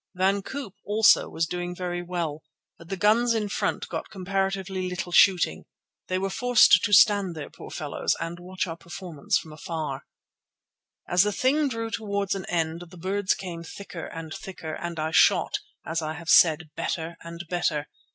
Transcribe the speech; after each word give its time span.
Van 0.15 0.41
Koop 0.41 0.73
also 0.83 1.29
was 1.29 1.45
doing 1.45 1.75
very 1.75 2.01
well, 2.01 2.41
but 2.79 2.89
the 2.89 2.97
guns 2.97 3.35
in 3.35 3.47
front 3.47 3.87
got 3.87 4.09
comparatively 4.09 4.89
little 4.89 5.11
shooting. 5.11 5.65
They 6.07 6.17
were 6.17 6.31
forced 6.31 6.83
to 6.83 6.91
stand 6.91 7.35
there, 7.35 7.51
poor 7.51 7.69
fellows, 7.69 8.15
and 8.19 8.39
watch 8.39 8.65
our 8.65 8.75
performance 8.77 9.37
from 9.37 9.53
afar. 9.53 10.07
As 11.07 11.21
the 11.21 11.31
thing 11.31 11.69
drew 11.69 11.91
towards 11.91 12.33
an 12.33 12.45
end 12.47 12.85
the 12.89 12.97
birds 12.97 13.35
came 13.35 13.61
thicker 13.63 14.07
and 14.07 14.33
thicker, 14.33 14.73
and 14.73 14.99
I 14.99 15.11
shot, 15.11 15.59
as 15.85 16.01
I 16.01 16.13
have 16.13 16.29
said, 16.29 16.71
better 16.75 17.15
and 17.21 17.43
better. 17.47 17.87